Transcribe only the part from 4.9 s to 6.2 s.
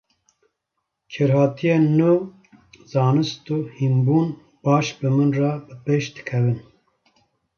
bi min re bi pêş